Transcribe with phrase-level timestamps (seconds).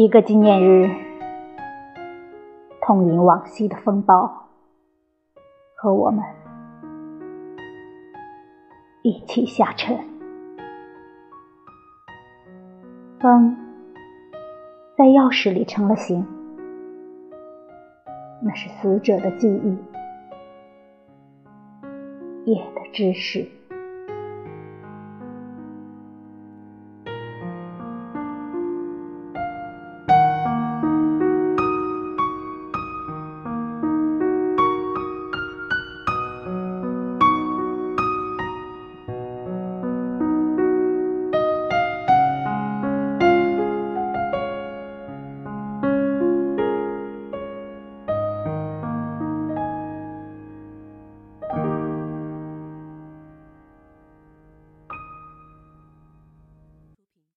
[0.00, 0.88] 一个纪念日，
[2.80, 4.48] 痛饮往昔的风暴，
[5.74, 6.24] 和我们
[9.02, 9.98] 一起下沉。
[13.18, 13.56] 风
[14.96, 16.24] 在钥匙里成了形，
[18.40, 19.76] 那是死者的记忆，
[22.52, 23.44] 夜的知识。